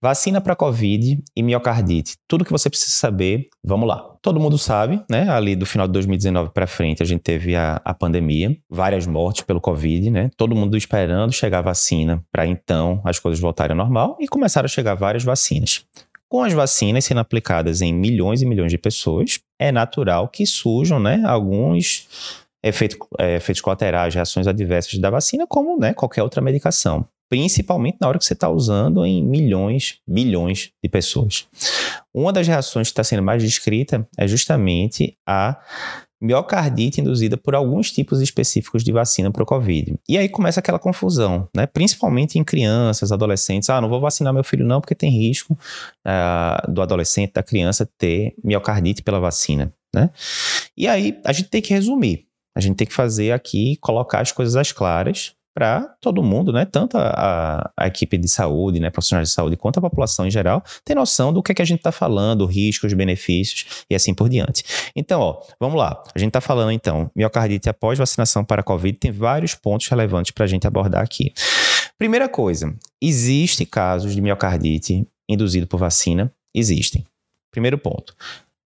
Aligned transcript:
Vacina 0.00 0.40
para 0.40 0.54
Covid 0.54 1.20
e 1.34 1.42
miocardite. 1.42 2.14
Tudo 2.28 2.44
que 2.44 2.52
você 2.52 2.70
precisa 2.70 2.92
saber, 2.92 3.48
vamos 3.64 3.88
lá. 3.88 3.98
Todo 4.22 4.38
mundo 4.38 4.56
sabe, 4.56 5.02
né? 5.10 5.28
Ali 5.28 5.56
do 5.56 5.66
final 5.66 5.88
de 5.88 5.92
2019 5.94 6.50
para 6.54 6.68
frente, 6.68 7.02
a 7.02 7.06
gente 7.06 7.20
teve 7.20 7.56
a, 7.56 7.80
a 7.84 7.92
pandemia, 7.92 8.56
várias 8.70 9.08
mortes 9.08 9.42
pelo 9.42 9.60
Covid, 9.60 10.08
né? 10.08 10.30
Todo 10.36 10.54
mundo 10.54 10.76
esperando 10.76 11.32
chegar 11.32 11.58
a 11.58 11.62
vacina 11.62 12.24
para 12.30 12.46
então 12.46 13.00
as 13.04 13.18
coisas 13.18 13.40
voltarem 13.40 13.72
ao 13.72 13.76
normal 13.76 14.16
e 14.20 14.28
começaram 14.28 14.66
a 14.66 14.68
chegar 14.68 14.94
várias 14.94 15.24
vacinas. 15.24 15.84
Com 16.28 16.44
as 16.44 16.52
vacinas 16.52 17.04
sendo 17.04 17.18
aplicadas 17.18 17.82
em 17.82 17.92
milhões 17.92 18.40
e 18.40 18.46
milhões 18.46 18.70
de 18.70 18.78
pessoas, 18.78 19.40
é 19.58 19.72
natural 19.72 20.28
que 20.28 20.46
surjam, 20.46 21.00
né? 21.00 21.20
Alguns 21.26 22.06
efeitos, 22.62 22.96
é, 23.18 23.34
efeitos 23.34 23.60
colaterais, 23.60 24.14
reações 24.14 24.46
adversas 24.46 24.96
da 25.00 25.10
vacina, 25.10 25.44
como 25.44 25.76
né, 25.76 25.92
qualquer 25.92 26.22
outra 26.22 26.40
medicação 26.40 27.04
principalmente 27.28 27.98
na 28.00 28.08
hora 28.08 28.18
que 28.18 28.24
você 28.24 28.32
está 28.32 28.48
usando 28.48 29.04
em 29.04 29.22
milhões, 29.24 30.00
bilhões 30.06 30.70
de 30.82 30.88
pessoas. 30.88 31.46
Uma 32.12 32.32
das 32.32 32.46
reações 32.46 32.88
que 32.88 32.92
está 32.92 33.04
sendo 33.04 33.22
mais 33.22 33.42
descrita 33.42 34.08
é 34.16 34.26
justamente 34.26 35.16
a 35.26 35.60
miocardite 36.20 37.00
induzida 37.00 37.36
por 37.36 37.54
alguns 37.54 37.92
tipos 37.92 38.20
específicos 38.20 38.82
de 38.82 38.90
vacina 38.90 39.30
para 39.30 39.42
o 39.42 39.46
Covid. 39.46 39.94
E 40.08 40.18
aí 40.18 40.28
começa 40.28 40.58
aquela 40.58 40.78
confusão, 40.78 41.48
né? 41.54 41.66
principalmente 41.66 42.38
em 42.38 42.44
crianças, 42.44 43.12
adolescentes. 43.12 43.70
Ah, 43.70 43.80
não 43.80 43.88
vou 43.88 44.00
vacinar 44.00 44.32
meu 44.32 44.42
filho 44.42 44.66
não 44.66 44.80
porque 44.80 44.94
tem 44.94 45.10
risco 45.10 45.56
uh, 46.06 46.72
do 46.72 46.82
adolescente, 46.82 47.34
da 47.34 47.42
criança 47.42 47.88
ter 47.96 48.34
miocardite 48.42 49.02
pela 49.02 49.20
vacina. 49.20 49.72
Né? 49.94 50.10
E 50.76 50.88
aí 50.88 51.20
a 51.24 51.32
gente 51.32 51.48
tem 51.50 51.62
que 51.62 51.72
resumir. 51.72 52.26
A 52.56 52.60
gente 52.60 52.76
tem 52.76 52.86
que 52.86 52.94
fazer 52.94 53.30
aqui, 53.30 53.76
colocar 53.80 54.20
as 54.20 54.32
coisas 54.32 54.56
às 54.56 54.72
claras 54.72 55.37
para 55.58 55.92
todo 56.00 56.22
mundo, 56.22 56.52
né, 56.52 56.64
tanto 56.64 56.96
a, 56.96 57.68
a, 57.76 57.88
equipe 57.88 58.16
de 58.16 58.28
saúde, 58.28 58.78
né, 58.78 58.90
profissionais 58.90 59.26
de 59.26 59.34
saúde, 59.34 59.56
quanto 59.56 59.78
a 59.78 59.80
população 59.80 60.24
em 60.24 60.30
geral, 60.30 60.62
ter 60.84 60.94
noção 60.94 61.32
do 61.32 61.42
que, 61.42 61.50
é 61.50 61.54
que 61.56 61.60
a 61.60 61.64
gente 61.64 61.80
está 61.80 61.90
falando, 61.90 62.46
riscos, 62.46 62.92
benefícios 62.92 63.84
e 63.90 63.94
assim 63.96 64.14
por 64.14 64.28
diante. 64.28 64.62
Então, 64.94 65.20
ó, 65.20 65.42
vamos 65.58 65.76
lá. 65.76 66.00
A 66.14 66.18
gente 66.20 66.28
está 66.28 66.40
falando, 66.40 66.70
então, 66.70 67.10
miocardite 67.12 67.68
após 67.68 67.98
vacinação 67.98 68.44
para 68.44 68.60
a 68.60 68.62
Covid, 68.62 68.96
tem 68.98 69.10
vários 69.10 69.56
pontos 69.56 69.88
relevantes 69.88 70.30
para 70.30 70.44
a 70.44 70.46
gente 70.46 70.64
abordar 70.64 71.02
aqui. 71.02 71.32
Primeira 71.98 72.28
coisa, 72.28 72.72
existe 73.02 73.66
casos 73.66 74.14
de 74.14 74.20
miocardite 74.20 75.08
induzido 75.28 75.66
por 75.66 75.80
vacina? 75.80 76.32
Existem. 76.54 77.04
Primeiro 77.50 77.78
ponto. 77.78 78.14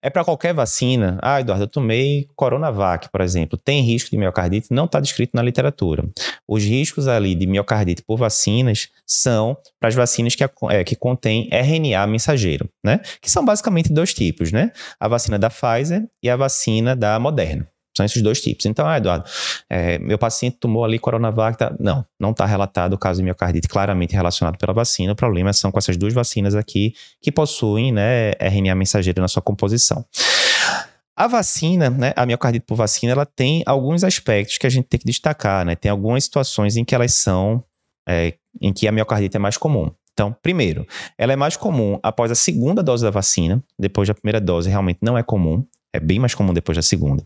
É 0.02 0.08
para 0.08 0.24
qualquer 0.24 0.54
vacina. 0.54 1.18
Ah, 1.22 1.40
Eduardo, 1.40 1.64
eu 1.64 1.68
tomei 1.68 2.28
Coronavac, 2.34 3.10
por 3.10 3.20
exemplo. 3.20 3.58
Tem 3.58 3.82
risco 3.82 4.10
de 4.10 4.16
miocardite? 4.16 4.68
Não 4.70 4.86
está 4.86 4.98
descrito 4.98 5.32
na 5.34 5.42
literatura. 5.42 6.08
Os 6.48 6.64
riscos 6.64 7.06
ali 7.06 7.34
de 7.34 7.46
miocardite 7.46 8.02
por 8.02 8.16
vacinas 8.16 8.88
são 9.06 9.56
para 9.78 9.88
as 9.88 9.94
vacinas 9.94 10.34
que, 10.34 10.42
é, 10.42 10.84
que 10.84 10.96
contêm 10.96 11.48
RNA 11.52 12.06
mensageiro, 12.06 12.68
né? 12.82 13.00
Que 13.20 13.30
são 13.30 13.44
basicamente 13.44 13.92
dois 13.92 14.14
tipos, 14.14 14.50
né? 14.50 14.72
A 14.98 15.06
vacina 15.06 15.38
da 15.38 15.50
Pfizer 15.50 16.08
e 16.22 16.30
a 16.30 16.36
vacina 16.36 16.96
da 16.96 17.18
Moderna. 17.18 17.69
São 17.96 18.06
esses 18.06 18.22
dois 18.22 18.40
tipos. 18.40 18.66
Então, 18.66 18.86
ah, 18.86 18.96
Eduardo, 18.96 19.28
é, 19.68 19.98
meu 19.98 20.16
paciente 20.16 20.56
tomou 20.58 20.84
ali 20.84 20.98
Coronavac. 20.98 21.58
Tá... 21.58 21.74
Não, 21.78 22.04
não 22.18 22.30
está 22.30 22.46
relatado 22.46 22.94
o 22.94 22.98
caso 22.98 23.18
de 23.18 23.24
miocardite 23.24 23.68
claramente 23.68 24.14
relacionado 24.14 24.56
pela 24.56 24.72
vacina. 24.72 25.12
O 25.12 25.16
problema 25.16 25.52
são 25.52 25.70
com 25.72 25.78
essas 25.78 25.96
duas 25.96 26.14
vacinas 26.14 26.54
aqui 26.54 26.94
que 27.20 27.32
possuem 27.32 27.92
né, 27.92 28.32
RNA 28.40 28.74
mensageiro 28.74 29.20
na 29.20 29.28
sua 29.28 29.42
composição. 29.42 30.04
A 31.16 31.26
vacina, 31.26 31.90
né, 31.90 32.12
a 32.16 32.24
miocardite 32.24 32.64
por 32.64 32.76
vacina, 32.76 33.12
ela 33.12 33.26
tem 33.26 33.62
alguns 33.66 34.04
aspectos 34.04 34.56
que 34.56 34.66
a 34.66 34.70
gente 34.70 34.86
tem 34.86 34.98
que 34.98 35.04
destacar, 35.04 35.66
né? 35.66 35.76
Tem 35.76 35.90
algumas 35.90 36.24
situações 36.24 36.76
em 36.76 36.84
que 36.84 36.94
elas 36.94 37.12
são, 37.12 37.62
é, 38.08 38.34
em 38.58 38.72
que 38.72 38.88
a 38.88 38.92
miocardite 38.92 39.36
é 39.36 39.38
mais 39.38 39.58
comum. 39.58 39.90
Então, 40.14 40.34
primeiro, 40.42 40.86
ela 41.18 41.32
é 41.32 41.36
mais 41.36 41.56
comum 41.56 41.98
após 42.02 42.30
a 42.30 42.34
segunda 42.34 42.82
dose 42.82 43.04
da 43.04 43.10
vacina. 43.10 43.62
Depois 43.78 44.08
da 44.08 44.14
primeira 44.14 44.40
dose, 44.40 44.68
realmente 44.68 44.98
não 45.02 45.16
é 45.16 45.22
comum. 45.22 45.64
É 45.92 46.00
bem 46.00 46.18
mais 46.18 46.34
comum 46.34 46.52
depois 46.52 46.76
da 46.76 46.82
segunda. 46.82 47.22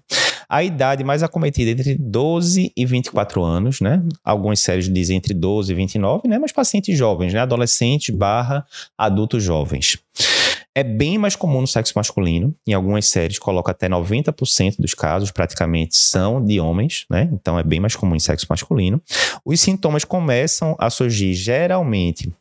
A 0.48 0.62
idade 0.62 1.05
mais 1.05 1.23
acometida 1.23 1.70
é 1.70 1.73
entre 1.73 1.95
12 1.97 2.72
e 2.77 2.87
24 2.87 3.43
anos, 3.43 3.81
né? 3.81 4.03
Algumas 4.25 4.60
séries 4.60 4.93
dizem 4.93 5.16
entre 5.16 5.34
12 5.34 5.72
e 5.72 5.75
29, 5.75 6.28
né? 6.28 6.38
Mas 6.38 6.53
pacientes 6.53 6.97
jovens, 6.97 7.32
né? 7.32 7.41
Adolescentes 7.41 8.15
barra 8.15 8.66
adultos 8.97 9.43
jovens. 9.43 9.99
É 10.77 10.83
bem 10.83 11.19
mais 11.19 11.37
comum 11.37 11.60
no 11.60 11.66
sexo 11.69 11.93
masculino. 11.94 12.53
Em 12.66 12.72
algumas 12.72 13.06
séries 13.06 13.38
coloca 13.38 13.71
até 13.71 13.88
90% 13.88 14.77
dos 14.78 14.93
casos, 14.93 15.31
praticamente, 15.31 15.97
são 15.97 16.44
de 16.44 16.59
homens, 16.59 17.06
né? 17.09 17.31
Então 17.33 17.56
é 17.56 17.62
bem 17.62 17.78
mais 17.78 17.94
comum 17.94 18.16
em 18.16 18.21
sexo 18.21 18.47
masculino. 18.50 19.00
Os 19.44 19.60
sintomas 19.60 20.04
começam 20.04 20.75
a 20.78 20.91
surgir 20.91 21.33
geralmente 21.33 22.33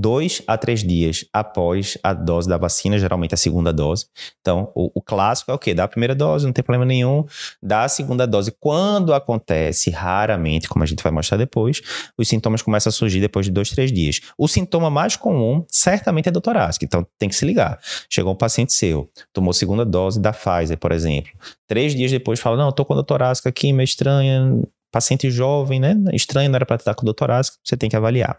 dois 0.00 0.42
a 0.46 0.56
três 0.56 0.82
dias 0.82 1.24
após 1.32 1.98
a 2.02 2.12
dose 2.12 2.48
da 2.48 2.56
vacina, 2.56 2.98
geralmente 2.98 3.34
a 3.34 3.36
segunda 3.36 3.72
dose. 3.72 4.06
Então, 4.40 4.70
o, 4.74 4.90
o, 4.94 5.02
clássico 5.02 5.50
é 5.50 5.54
o 5.54 5.58
quê? 5.58 5.74
Dá 5.74 5.84
a 5.84 5.88
primeira 5.88 6.14
dose, 6.14 6.46
não 6.46 6.52
tem 6.52 6.62
problema 6.62 6.84
nenhum. 6.84 7.24
Dá 7.62 7.84
a 7.84 7.88
segunda 7.88 8.26
dose. 8.26 8.52
Quando 8.60 9.12
acontece, 9.12 9.90
raramente, 9.90 10.68
como 10.68 10.82
a 10.82 10.86
gente 10.86 11.02
vai 11.02 11.12
mostrar 11.12 11.36
depois, 11.36 11.82
os 12.16 12.28
sintomas 12.28 12.62
começam 12.62 12.90
a 12.90 12.92
surgir 12.92 13.20
depois 13.20 13.46
de 13.46 13.52
dois, 13.52 13.70
três 13.70 13.92
dias. 13.92 14.20
O 14.36 14.46
sintoma 14.46 14.90
mais 14.90 15.16
comum, 15.16 15.64
certamente, 15.68 16.28
é 16.28 16.32
do 16.32 16.40
torácico. 16.40 16.84
Então, 16.84 17.06
tem 17.18 17.28
que 17.28 17.34
se 17.34 17.44
ligar. 17.44 17.78
Chegou 18.10 18.32
um 18.32 18.36
paciente 18.36 18.72
seu, 18.72 19.10
tomou 19.32 19.52
segunda 19.52 19.84
dose 19.84 20.20
da 20.20 20.32
Pfizer, 20.32 20.78
por 20.78 20.92
exemplo. 20.92 21.30
Três 21.66 21.94
dias 21.94 22.10
depois 22.10 22.40
fala, 22.40 22.56
não, 22.56 22.72
tô 22.72 22.84
com 22.84 22.94
a 22.94 23.02
torácica 23.02 23.48
aqui, 23.48 23.72
meio 23.72 23.84
estranha, 23.84 24.62
paciente 24.90 25.30
jovem, 25.30 25.80
né? 25.80 25.96
Estranho, 26.12 26.48
não 26.48 26.56
era 26.56 26.66
para 26.66 26.76
estar 26.76 26.94
com 26.94 27.04
dor 27.04 27.14
torácica, 27.14 27.58
você 27.62 27.76
tem 27.76 27.88
que 27.90 27.96
avaliar. 27.96 28.38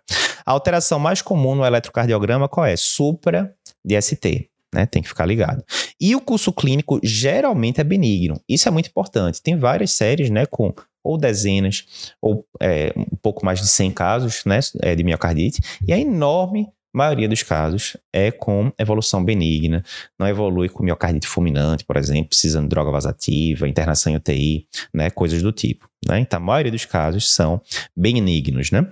A 0.50 0.54
alteração 0.54 0.98
mais 0.98 1.22
comum 1.22 1.54
no 1.54 1.64
eletrocardiograma 1.64 2.50
qual 2.50 2.66
é? 2.66 2.76
Supra 2.76 3.54
de 3.86 4.02
ST. 4.02 4.50
Né, 4.74 4.86
tem 4.88 5.02
que 5.02 5.08
ficar 5.08 5.26
ligado. 5.26 5.64
E 6.02 6.16
o 6.16 6.22
curso 6.22 6.52
clínico 6.52 7.00
geralmente 7.04 7.80
é 7.82 7.84
benigno. 7.84 8.40
Isso 8.50 8.68
é 8.68 8.72
muito 8.72 8.88
importante. 8.88 9.42
Tem 9.42 9.58
várias 9.58 9.92
séries, 9.92 10.32
né, 10.32 10.48
com 10.48 10.74
ou 11.04 11.18
dezenas, 11.20 12.14
ou 12.20 12.46
é, 12.60 12.92
um 12.96 13.16
pouco 13.22 13.46
mais 13.46 13.60
de 13.60 13.68
100 13.68 13.92
casos, 13.92 14.44
né, 14.46 14.60
é, 14.82 14.96
de 14.96 15.04
miocardite, 15.04 15.62
e 15.88 15.94
a 15.94 15.98
enorme 15.98 16.68
maioria 16.94 17.30
dos 17.30 17.44
casos 17.44 17.96
é 18.12 18.32
com 18.32 18.72
evolução 18.78 19.24
benigna, 19.24 19.84
não 20.20 20.28
evolui 20.28 20.68
com 20.68 20.84
miocardite 20.84 21.28
fulminante, 21.28 21.86
por 21.86 21.96
exemplo, 21.96 22.30
precisando 22.30 22.64
de 22.64 22.70
droga 22.70 22.92
vasativa, 22.92 23.68
internação 23.68 24.14
em 24.14 24.16
UTI, 24.16 24.68
né, 24.94 25.10
coisas 25.12 25.44
do 25.44 25.52
tipo. 25.52 25.88
Né? 26.08 26.20
Então, 26.20 26.38
a 26.38 26.44
maioria 26.44 26.72
dos 26.72 26.86
casos 26.86 27.32
são 27.32 27.62
benignos. 27.96 28.72
Né? 28.72 28.88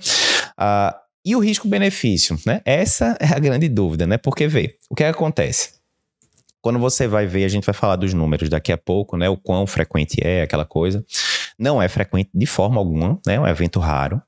Ah, 0.55 0.99
e 1.27 1.35
o 1.35 1.39
risco-benefício? 1.39 2.39
Né? 2.45 2.61
Essa 2.63 3.17
é 3.19 3.27
a 3.27 3.39
grande 3.39 3.67
dúvida, 3.67 4.07
né? 4.07 4.17
porque 4.17 4.47
vê, 4.47 4.77
o 4.89 4.95
que, 4.95 5.03
é 5.03 5.11
que 5.11 5.17
acontece? 5.17 5.75
Quando 6.61 6.79
você 6.79 7.05
vai 7.05 7.27
ver, 7.27 7.43
a 7.43 7.49
gente 7.49 7.65
vai 7.65 7.73
falar 7.73 7.97
dos 7.97 8.13
números 8.13 8.47
daqui 8.49 8.71
a 8.71 8.77
pouco, 8.77 9.15
né? 9.15 9.29
O 9.29 9.37
quão 9.37 9.65
frequente 9.67 10.17
é 10.21 10.41
aquela 10.41 10.65
coisa. 10.65 11.05
Não 11.57 11.81
é 11.81 11.87
frequente 11.87 12.29
de 12.33 12.45
forma 12.45 12.77
alguma, 12.77 13.19
né? 13.25 13.35
É 13.35 13.39
um 13.39 13.47
evento 13.47 13.79
raro. 13.79 14.21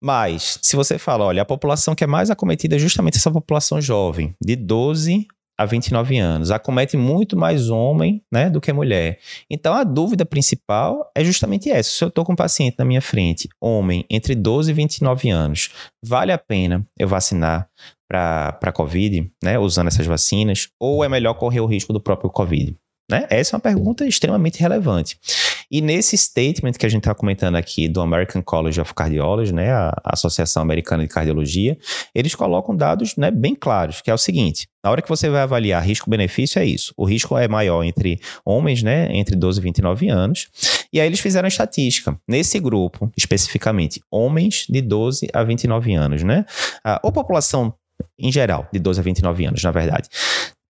Mas, 0.00 0.58
se 0.62 0.76
você 0.76 0.96
fala, 0.96 1.24
olha, 1.24 1.42
a 1.42 1.44
população 1.44 1.94
que 1.94 2.04
é 2.04 2.06
mais 2.06 2.30
acometida 2.30 2.76
é 2.76 2.78
justamente 2.78 3.16
essa 3.16 3.30
população 3.30 3.80
jovem, 3.80 4.34
de 4.40 4.56
12 4.56 5.26
a 5.58 5.64
29 5.64 6.18
anos. 6.18 6.50
Acomete 6.50 6.96
muito 6.96 7.36
mais 7.36 7.70
homem 7.70 8.22
né, 8.30 8.50
do 8.50 8.60
que 8.60 8.72
mulher. 8.72 9.18
Então, 9.48 9.74
a 9.74 9.84
dúvida 9.84 10.24
principal 10.24 11.10
é 11.14 11.24
justamente 11.24 11.70
essa. 11.70 11.90
Se 11.90 12.04
eu 12.04 12.08
estou 12.08 12.24
com 12.24 12.32
um 12.32 12.36
paciente 12.36 12.76
na 12.78 12.84
minha 12.84 13.02
frente, 13.02 13.48
homem, 13.60 14.04
entre 14.10 14.34
12 14.34 14.70
e 14.70 14.74
29 14.74 15.30
anos, 15.30 15.70
vale 16.04 16.32
a 16.32 16.38
pena 16.38 16.86
eu 16.98 17.08
vacinar 17.08 17.68
para 18.08 18.58
a 18.62 18.72
Covid, 18.72 19.30
né, 19.42 19.58
usando 19.58 19.88
essas 19.88 20.06
vacinas, 20.06 20.68
ou 20.78 21.04
é 21.04 21.08
melhor 21.08 21.34
correr 21.34 21.60
o 21.60 21.66
risco 21.66 21.92
do 21.92 22.00
próprio 22.00 22.30
Covid? 22.30 22.76
Né? 23.10 23.26
Essa 23.28 23.54
é 23.54 23.56
uma 23.56 23.62
pergunta 23.62 24.06
extremamente 24.06 24.60
relevante. 24.60 25.18
E 25.74 25.80
nesse 25.80 26.16
statement 26.16 26.74
que 26.78 26.86
a 26.86 26.88
gente 26.88 27.00
está 27.00 27.12
comentando 27.12 27.56
aqui 27.56 27.88
do 27.88 28.00
American 28.00 28.40
College 28.40 28.80
of 28.80 28.94
Cardiology, 28.94 29.52
né, 29.52 29.72
a 29.72 29.92
Associação 30.04 30.62
Americana 30.62 31.02
de 31.02 31.08
Cardiologia, 31.08 31.76
eles 32.14 32.32
colocam 32.32 32.76
dados 32.76 33.16
né, 33.16 33.28
bem 33.28 33.56
claros, 33.56 34.00
que 34.00 34.08
é 34.08 34.14
o 34.14 34.16
seguinte: 34.16 34.68
na 34.84 34.92
hora 34.92 35.02
que 35.02 35.08
você 35.08 35.28
vai 35.28 35.40
avaliar 35.42 35.82
risco-benefício, 35.82 36.60
é 36.60 36.64
isso. 36.64 36.94
O 36.96 37.04
risco 37.04 37.36
é 37.36 37.48
maior 37.48 37.82
entre 37.82 38.20
homens, 38.44 38.84
né, 38.84 39.08
entre 39.16 39.34
12 39.34 39.58
e 39.58 39.62
29 39.64 40.08
anos. 40.08 40.46
E 40.92 41.00
aí 41.00 41.08
eles 41.08 41.18
fizeram 41.18 41.46
a 41.46 41.48
estatística. 41.48 42.16
Nesse 42.28 42.60
grupo, 42.60 43.10
especificamente, 43.16 44.00
homens 44.08 44.66
de 44.70 44.80
12 44.80 45.26
a 45.32 45.42
29 45.42 45.92
anos, 45.92 46.22
né? 46.22 46.46
Ou 47.02 47.10
população 47.10 47.74
em 48.16 48.30
geral, 48.30 48.68
de 48.72 48.78
12 48.78 49.00
a 49.00 49.02
29 49.02 49.44
anos, 49.44 49.64
na 49.64 49.72
verdade 49.72 50.08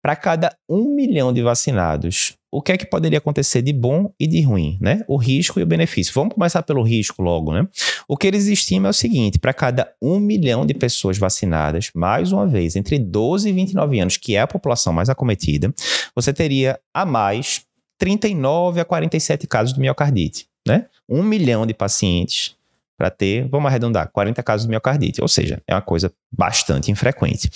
para 0.04 0.14
cada 0.14 0.54
um 0.68 0.94
milhão 0.94 1.32
de 1.32 1.40
vacinados, 1.40 2.34
o 2.52 2.60
que 2.60 2.72
é 2.72 2.76
que 2.76 2.84
poderia 2.84 3.16
acontecer 3.16 3.62
de 3.62 3.72
bom 3.72 4.12
e 4.20 4.26
de 4.26 4.42
ruim, 4.42 4.76
né? 4.78 5.02
O 5.08 5.16
risco 5.16 5.58
e 5.58 5.62
o 5.62 5.66
benefício. 5.66 6.12
Vamos 6.12 6.34
começar 6.34 6.62
pelo 6.62 6.82
risco 6.82 7.22
logo, 7.22 7.54
né? 7.54 7.66
O 8.06 8.14
que 8.14 8.26
eles 8.26 8.46
estimam 8.46 8.88
é 8.88 8.90
o 8.90 8.92
seguinte: 8.92 9.38
para 9.38 9.54
cada 9.54 9.90
um 10.02 10.20
milhão 10.20 10.66
de 10.66 10.74
pessoas 10.74 11.16
vacinadas, 11.16 11.90
mais 11.94 12.32
uma 12.32 12.46
vez, 12.46 12.76
entre 12.76 12.98
12 12.98 13.48
e 13.48 13.52
29 13.52 13.98
anos, 13.98 14.18
que 14.18 14.36
é 14.36 14.42
a 14.42 14.46
população 14.46 14.92
mais 14.92 15.08
acometida, 15.08 15.72
você 16.14 16.34
teria 16.34 16.78
a 16.92 17.06
mais 17.06 17.62
39 17.96 18.80
a 18.80 18.84
47 18.84 19.46
casos 19.46 19.72
de 19.72 19.80
miocardite, 19.80 20.48
né? 20.68 20.84
Um 21.08 21.22
milhão 21.22 21.64
de 21.64 21.72
pacientes 21.72 22.54
para 22.96 23.10
ter, 23.10 23.48
vamos 23.48 23.68
arredondar, 23.68 24.10
40 24.12 24.42
casos 24.42 24.66
de 24.66 24.70
miocardite, 24.70 25.20
ou 25.20 25.28
seja, 25.28 25.62
é 25.66 25.74
uma 25.74 25.82
coisa 25.82 26.12
bastante 26.30 26.90
infrequente. 26.90 27.50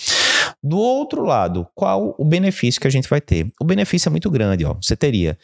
Do 0.62 0.78
outro 0.78 1.24
lado, 1.24 1.66
qual 1.74 2.14
o 2.18 2.24
benefício 2.24 2.80
que 2.80 2.88
a 2.88 2.90
gente 2.90 3.08
vai 3.08 3.20
ter? 3.20 3.50
O 3.60 3.64
benefício 3.64 4.08
é 4.08 4.10
muito 4.10 4.30
grande, 4.30 4.64
ó. 4.64 4.74
Você 4.74 4.96
teria 4.96 5.38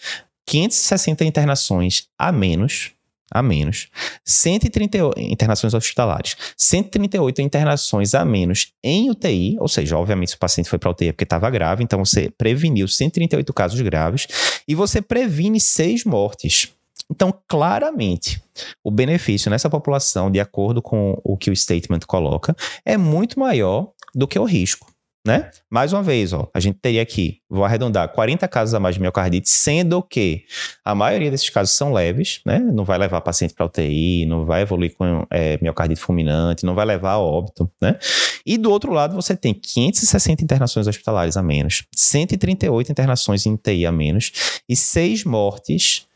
560 0.47 1.25
internações 1.25 2.09
a 2.19 2.33
menos 2.33 2.95
a 3.35 3.43
menos, 3.43 3.89
138 4.25 5.21
internações 5.21 5.75
hospitalares, 5.75 6.37
138 6.57 7.43
internações 7.43 8.15
a 8.15 8.25
menos 8.25 8.73
em 8.83 9.11
UTI, 9.11 9.57
ou 9.59 9.67
seja, 9.67 9.99
obviamente 9.99 10.31
se 10.31 10.37
o 10.37 10.39
paciente 10.39 10.71
foi 10.71 10.79
para 10.79 10.91
UTI 10.91 11.09
é 11.09 11.13
porque 11.13 11.25
estava 11.25 11.51
grave, 11.51 11.83
então 11.83 12.05
você 12.05 12.31
preveniu 12.31 12.87
138 12.87 13.53
casos 13.53 13.81
graves 13.81 14.29
e 14.69 14.75
você 14.75 15.03
previne 15.03 15.59
seis 15.59 16.05
mortes. 16.05 16.69
Então, 17.11 17.35
claramente, 17.49 18.41
o 18.85 18.91
benefício 18.91 19.51
nessa 19.51 19.69
população, 19.69 20.31
de 20.31 20.39
acordo 20.39 20.81
com 20.81 21.21
o 21.25 21.37
que 21.37 21.51
o 21.51 21.57
statement 21.57 22.01
coloca, 22.07 22.55
é 22.85 22.97
muito 22.97 23.39
maior 23.39 23.91
do 24.15 24.29
que 24.29 24.39
o 24.39 24.45
risco 24.45 24.94
né? 25.27 25.51
Mais 25.71 25.93
uma 25.93 26.03
vez, 26.03 26.35
ó, 26.35 26.51
a 26.53 26.61
gente 26.61 26.79
teria 26.79 27.01
aqui, 27.01 27.41
vou 27.49 27.65
arredondar, 27.65 28.11
40 28.11 28.47
casos 28.47 28.75
a 28.75 28.81
mais 28.81 28.95
de 28.95 29.01
miocardite, 29.01 29.49
sendo 29.49 30.03
que 30.03 30.45
a 30.85 30.95
maioria 30.95 31.31
desses 31.31 31.49
casos 31.49 31.75
são 31.75 31.95
leves, 31.95 32.43
né? 32.45 32.59
Não 32.59 32.85
vai 32.85 32.99
levar 32.99 33.23
paciente 33.23 33.55
para 33.55 33.65
UTI, 33.65 34.27
não 34.27 34.45
vai 34.45 34.63
evoluir 34.63 34.95
com 34.95 35.27
é, 35.31 35.59
miocardite 35.63 36.01
fulminante, 36.01 36.67
não 36.67 36.75
vai 36.75 36.85
levar 36.85 37.13
a 37.13 37.19
óbito, 37.19 37.71
né? 37.81 37.99
E 38.45 38.59
do 38.59 38.71
outro 38.71 38.93
lado, 38.93 39.15
você 39.15 39.35
tem 39.35 39.55
560 39.55 40.45
internações 40.45 40.87
hospitalares 40.87 41.39
a 41.39 41.43
menos, 41.43 41.85
138 41.95 42.93
internações 42.93 43.47
em 43.47 43.55
UTI 43.55 43.87
a 43.87 43.93
menos 43.93 44.61
e 44.69 44.77
6 44.77 45.25
mortes 45.25 46.07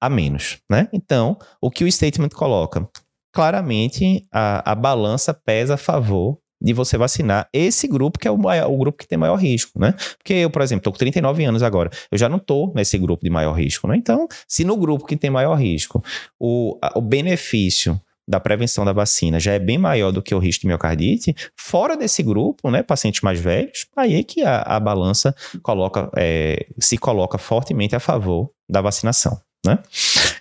a 0.00 0.10
menos, 0.10 0.58
né? 0.68 0.88
Então, 0.92 1.38
o 1.60 1.70
que 1.70 1.84
o 1.84 1.92
statement 1.92 2.30
coloca? 2.30 2.88
Claramente, 3.32 4.26
a, 4.32 4.72
a 4.72 4.74
balança 4.74 5.32
pesa 5.32 5.74
a 5.74 5.76
favor 5.76 6.38
de 6.60 6.72
você 6.72 6.98
vacinar 6.98 7.48
esse 7.52 7.86
grupo 7.86 8.18
que 8.18 8.26
é 8.26 8.30
o, 8.30 8.36
maior, 8.36 8.70
o 8.70 8.76
grupo 8.76 8.98
que 8.98 9.06
tem 9.06 9.18
maior 9.18 9.36
risco, 9.36 9.78
né? 9.78 9.94
Porque 10.16 10.34
eu, 10.34 10.50
por 10.50 10.62
exemplo, 10.62 10.80
estou 10.80 10.92
com 10.92 10.98
39 10.98 11.44
anos 11.44 11.62
agora, 11.62 11.90
eu 12.10 12.18
já 12.18 12.28
não 12.28 12.38
estou 12.38 12.72
nesse 12.74 12.98
grupo 12.98 13.24
de 13.24 13.30
maior 13.30 13.52
risco, 13.52 13.86
né? 13.86 13.96
Então, 13.96 14.26
se 14.46 14.64
no 14.64 14.76
grupo 14.76 15.06
que 15.06 15.16
tem 15.16 15.30
maior 15.30 15.54
risco, 15.54 16.02
o, 16.38 16.78
o 16.94 17.00
benefício 17.00 18.00
da 18.28 18.38
prevenção 18.38 18.84
da 18.84 18.92
vacina 18.92 19.40
já 19.40 19.54
é 19.54 19.58
bem 19.58 19.78
maior 19.78 20.12
do 20.12 20.20
que 20.20 20.34
o 20.34 20.38
risco 20.38 20.62
de 20.62 20.66
miocardite, 20.66 21.34
fora 21.56 21.96
desse 21.96 22.22
grupo, 22.22 22.70
né, 22.70 22.82
pacientes 22.82 23.22
mais 23.22 23.40
velhos, 23.40 23.86
aí 23.96 24.16
é 24.16 24.22
que 24.22 24.42
a, 24.42 24.60
a 24.60 24.78
balança 24.78 25.34
coloca, 25.62 26.10
é, 26.14 26.66
se 26.78 26.98
coloca 26.98 27.38
fortemente 27.38 27.96
a 27.96 28.00
favor 28.00 28.50
da 28.68 28.82
vacinação, 28.82 29.40
né? 29.64 29.78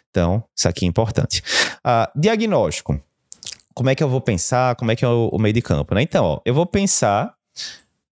Então, 0.10 0.44
isso 0.56 0.68
aqui 0.68 0.84
é 0.84 0.88
importante. 0.88 1.42
Uh, 1.86 2.20
diagnóstico 2.20 3.00
como 3.78 3.92
é 3.92 3.96
que 3.96 4.04
eu 4.04 4.10
vou 4.10 4.20
pensar, 4.20 4.76
como 4.76 4.90
é 4.90 4.96
que 4.96 5.06
é 5.06 5.08
o, 5.08 5.30
o 5.32 5.38
meio 5.38 5.54
de 5.54 5.62
campo, 5.62 5.94
né? 5.94 6.02
Então, 6.02 6.26
ó, 6.26 6.42
eu 6.44 6.52
vou 6.52 6.66
pensar 6.66 7.32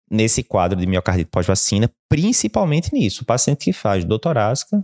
nesse 0.08 0.44
quadro 0.44 0.78
de 0.78 0.86
miocardite 0.86 1.28
pós-vacina, 1.28 1.90
principalmente 2.08 2.94
nisso. 2.94 3.24
O 3.24 3.26
paciente 3.26 3.64
que 3.64 3.72
faz 3.72 4.04
doutorásica, 4.04 4.80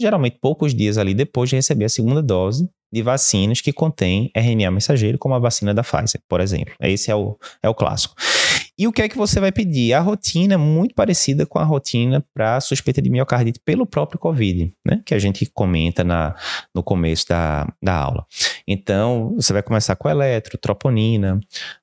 geralmente 0.00 0.38
poucos 0.40 0.74
dias 0.74 0.96
ali 0.96 1.12
depois 1.12 1.50
de 1.50 1.56
receber 1.56 1.84
a 1.84 1.88
segunda 1.90 2.22
dose 2.22 2.66
de 2.90 3.02
vacinas 3.02 3.60
que 3.60 3.74
contém 3.74 4.30
RNA 4.34 4.70
mensageiro, 4.70 5.18
como 5.18 5.34
a 5.34 5.38
vacina 5.38 5.74
da 5.74 5.82
Pfizer, 5.82 6.22
por 6.26 6.40
exemplo. 6.40 6.72
Esse 6.80 7.10
é 7.10 7.14
o, 7.14 7.38
é 7.62 7.68
o 7.68 7.74
clássico. 7.74 8.14
E 8.78 8.86
o 8.86 8.92
que 8.92 9.02
é 9.02 9.08
que 9.08 9.16
você 9.16 9.38
vai 9.38 9.52
pedir? 9.52 9.92
A 9.92 10.00
rotina 10.00 10.54
é 10.54 10.56
muito 10.56 10.94
parecida 10.94 11.44
com 11.44 11.58
a 11.58 11.64
rotina 11.64 12.24
para 12.34 12.60
suspeita 12.60 13.02
de 13.02 13.10
miocardite 13.10 13.60
pelo 13.64 13.86
próprio 13.86 14.18
Covid, 14.18 14.72
né? 14.86 15.02
Que 15.04 15.14
a 15.14 15.18
gente 15.18 15.44
comenta 15.46 16.02
na, 16.02 16.34
no 16.74 16.82
começo 16.82 17.28
da, 17.28 17.70
da 17.82 17.94
aula. 17.94 18.26
Então, 18.66 19.34
você 19.36 19.52
vai 19.52 19.62
começar 19.62 19.94
com 19.96 20.08
eletro, 20.08 20.56
troponina 20.56 21.38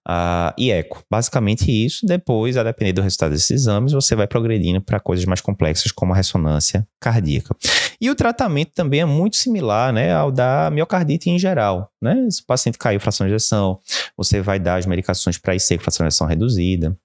uh, 0.07 0.53
e 0.57 0.71
eco. 0.71 1.03
Basicamente 1.09 1.71
isso. 1.71 2.05
Depois, 2.05 2.57
a 2.57 2.63
depender 2.63 2.93
do 2.93 3.01
resultado 3.01 3.31
desses 3.31 3.51
exames, 3.51 3.93
você 3.93 4.15
vai 4.15 4.27
progredindo 4.27 4.81
para 4.81 4.99
coisas 4.99 5.25
mais 5.25 5.41
complexas, 5.41 5.91
como 5.91 6.13
a 6.13 6.15
ressonância 6.15 6.87
cardíaca. 6.99 7.55
E 8.01 8.09
o 8.09 8.15
tratamento 8.15 8.71
também 8.73 9.01
é 9.01 9.05
muito 9.05 9.35
similar 9.35 9.91
né, 9.91 10.13
ao 10.13 10.31
da 10.31 10.69
miocardite 10.71 11.29
em 11.29 11.37
geral. 11.37 11.91
Né? 12.01 12.27
Se 12.29 12.41
o 12.41 12.45
paciente 12.45 12.77
caiu 12.77 12.99
fração 12.99 13.27
de 13.27 13.33
ejeção, 13.33 13.79
você 14.15 14.41
vai 14.41 14.57
dar 14.57 14.75
as 14.75 14.85
medicações 14.85 15.37
para 15.37 15.55
IC 15.55 15.77
com 15.77 15.83
fração 15.83 16.05
de 16.05 16.09
ejeção 16.09 16.27
reduzida. 16.27 16.97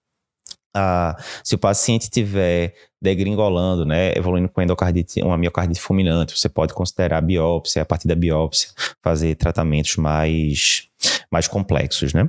Ah, 0.74 1.16
se 1.42 1.54
o 1.54 1.58
paciente 1.58 2.10
tiver 2.10 2.74
degringolando, 3.00 3.84
né, 3.84 4.12
evoluindo 4.16 4.48
com 4.48 4.62
endocardite, 4.62 5.20
uma 5.22 5.36
miocardite 5.36 5.78
fulminante, 5.78 6.36
você 6.36 6.48
pode 6.48 6.72
considerar 6.72 7.18
a 7.18 7.20
biópsia, 7.20 7.82
a 7.82 7.84
partir 7.84 8.08
da 8.08 8.14
biópsia, 8.14 8.70
fazer 9.02 9.34
tratamentos 9.34 9.96
mais, 9.96 10.88
mais 11.30 11.46
complexos, 11.46 12.14
né. 12.14 12.28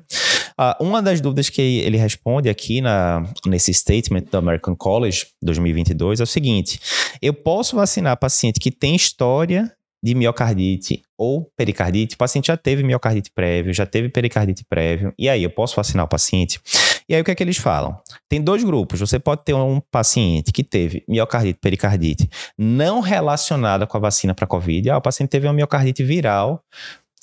Ah, 0.57 0.77
uma 0.79 1.01
das 1.01 1.21
dúvidas 1.21 1.49
que 1.49 1.61
ele 1.61 1.97
responde 1.97 2.49
aqui 2.49 2.81
na, 2.81 3.23
nesse 3.45 3.73
statement 3.73 4.23
do 4.29 4.37
American 4.37 4.75
College 4.75 5.27
2022 5.41 6.19
é 6.19 6.23
o 6.23 6.27
seguinte, 6.27 6.79
eu 7.21 7.33
posso 7.33 7.75
vacinar 7.75 8.17
paciente 8.17 8.59
que 8.59 8.69
tem 8.71 8.95
história 8.95 9.71
de 10.03 10.13
miocardite 10.13 11.01
ou 11.17 11.49
pericardite, 11.57 12.13
o 12.15 12.17
paciente 12.17 12.47
já 12.47 12.57
teve 12.57 12.83
miocardite 12.83 13.31
prévio, 13.33 13.73
já 13.73 13.87
teve 13.87 14.07
pericardite 14.07 14.63
prévio, 14.69 15.13
e 15.17 15.27
aí 15.27 15.41
eu 15.41 15.49
posso 15.49 15.75
vacinar 15.75 16.05
o 16.05 16.07
paciente? 16.07 16.59
E 17.07 17.15
aí 17.15 17.21
o 17.21 17.23
que 17.23 17.31
é 17.31 17.35
que 17.35 17.43
eles 17.43 17.57
falam? 17.57 17.97
Tem 18.27 18.41
dois 18.41 18.63
grupos, 18.63 18.99
você 18.99 19.19
pode 19.19 19.43
ter 19.43 19.53
um 19.53 19.79
paciente 19.79 20.51
que 20.51 20.63
teve 20.63 21.03
miocardite, 21.07 21.59
pericardite 21.59 22.29
não 22.57 22.99
relacionada 22.99 23.85
com 23.85 23.97
a 23.97 23.99
vacina 23.99 24.33
para 24.33 24.47
Covid, 24.47 24.89
ah, 24.89 24.97
o 24.97 25.01
paciente 25.01 25.29
teve 25.29 25.47
uma 25.47 25.53
miocardite 25.53 26.03
viral, 26.03 26.63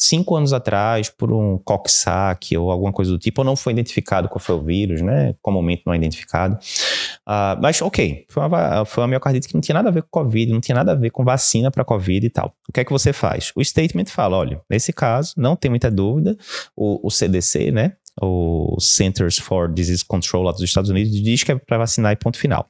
cinco 0.03 0.35
anos 0.35 0.53
atrás 0.53 1.09
por 1.09 1.33
um 1.33 1.59
coxsack 1.59 2.57
ou 2.57 2.71
alguma 2.71 2.93
coisa 2.93 3.13
do 3.13 3.19
tipo, 3.19 3.41
ou 3.41 3.45
não 3.45 3.55
foi 3.55 3.73
identificado 3.73 4.29
qual 4.29 4.41
foi 4.41 4.57
o 4.57 4.63
vírus, 4.63 5.01
né? 5.01 5.35
Comumente 5.41 5.83
não 5.87 5.93
é 5.93 5.97
identificado. 5.97 6.57
Uh, 7.27 7.55
mas, 7.63 7.81
ok, 7.81 8.27
foi 8.29 8.45
uma, 8.45 8.85
foi 8.85 9.03
uma 9.03 9.09
miocardite 9.09 9.47
que 9.47 9.55
não 9.55 9.61
tinha 9.61 9.75
nada 9.75 9.91
a 9.91 9.93
ver 9.93 10.03
com 10.03 10.09
Covid, 10.11 10.53
não 10.53 10.61
tinha 10.61 10.75
nada 10.75 10.93
a 10.93 10.95
ver 10.95 11.11
com 11.11 11.25
vacina 11.25 11.71
para 11.71 11.85
Covid 11.85 12.27
e 12.27 12.31
tal. 12.31 12.53
O 12.69 12.73
que 12.73 12.81
é 12.81 12.85
que 12.85 12.91
você 12.91 13.13
faz? 13.13 13.53
O 13.55 13.65
statement 13.65 14.07
fala: 14.07 14.37
olha, 14.37 14.61
nesse 14.69 14.93
caso, 14.93 15.35
não 15.37 15.55
tem 15.55 15.71
muita 15.71 15.91
dúvida, 15.91 16.37
o, 16.77 17.07
o 17.07 17.11
CDC, 17.11 17.71
né? 17.71 17.93
O 18.21 18.77
Centers 18.81 19.39
for 19.39 19.73
Disease 19.73 20.05
Control 20.05 20.43
lá 20.43 20.53
dos 20.53 20.63
Estados 20.63 20.91
Unidos 20.91 21.13
diz 21.23 21.43
que 21.43 21.53
é 21.53 21.57
para 21.57 21.79
vacinar 21.79 22.13
e 22.13 22.17
ponto 22.17 22.39
final. 22.39 22.69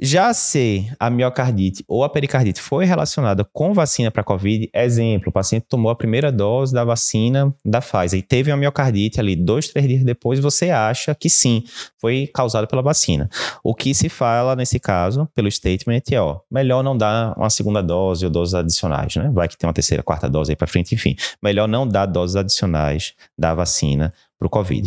Já 0.00 0.32
se 0.32 0.88
a 1.00 1.10
miocardite 1.10 1.84
ou 1.88 2.04
a 2.04 2.08
pericardite 2.08 2.62
foi 2.62 2.84
relacionada 2.84 3.44
com 3.44 3.74
vacina 3.74 4.12
para 4.12 4.22
Covid, 4.22 4.70
exemplo, 4.72 5.30
o 5.30 5.32
paciente 5.32 5.66
tomou 5.68 5.90
a 5.90 5.96
primeira 5.96 6.30
dose 6.30 6.72
da 6.72 6.84
vacina 6.84 7.52
da 7.64 7.80
Pfizer 7.80 8.20
e 8.20 8.22
teve 8.22 8.52
uma 8.52 8.56
miocardite 8.56 9.18
ali 9.18 9.34
dois, 9.34 9.66
três 9.68 9.88
dias 9.88 10.04
depois, 10.04 10.38
você 10.38 10.70
acha 10.70 11.16
que 11.16 11.28
sim, 11.28 11.64
foi 12.00 12.30
causada 12.32 12.64
pela 12.68 12.80
vacina. 12.80 13.28
O 13.64 13.74
que 13.74 13.92
se 13.92 14.08
fala 14.08 14.54
nesse 14.54 14.78
caso, 14.78 15.28
pelo 15.34 15.50
statement, 15.50 16.02
é 16.12 16.20
ó, 16.20 16.38
melhor 16.48 16.84
não 16.84 16.96
dar 16.96 17.36
uma 17.36 17.50
segunda 17.50 17.82
dose 17.82 18.24
ou 18.24 18.30
doses 18.30 18.54
adicionais, 18.54 19.16
né? 19.16 19.28
Vai 19.34 19.48
que 19.48 19.58
tem 19.58 19.66
uma 19.66 19.74
terceira, 19.74 20.04
quarta 20.04 20.30
dose 20.30 20.52
aí 20.52 20.56
para 20.56 20.68
frente, 20.68 20.94
enfim. 20.94 21.16
Melhor 21.42 21.66
não 21.66 21.84
dar 21.84 22.06
doses 22.06 22.36
adicionais 22.36 23.14
da 23.36 23.52
vacina 23.52 24.14
para 24.38 24.46
o 24.46 24.50
Covid. 24.50 24.86